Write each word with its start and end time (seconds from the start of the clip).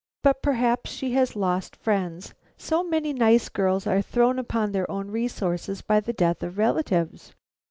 But 0.23 0.41
perhaps 0.41 0.89
she 0.89 1.11
has 1.13 1.35
lost 1.35 1.75
friends; 1.75 2.33
so 2.57 2.83
many 2.83 3.13
nice 3.13 3.49
girls 3.49 3.85
are 3.85 4.01
thrown 4.01 4.39
upon 4.39 4.71
their 4.71 4.89
own 4.89 5.11
resources 5.11 5.83
by 5.83 5.99
the 5.99 6.11
death 6.11 6.41
of 6.41 6.57
relatives?" 6.57 7.35